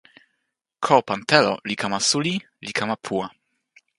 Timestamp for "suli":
2.09-2.35